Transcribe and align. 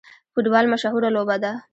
فوټبال 0.33 0.65
مشهوره 0.73 1.09
لوبه 1.15 1.35
ده 1.43 1.51